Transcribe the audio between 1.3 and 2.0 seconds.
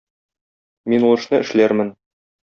эшләрмен.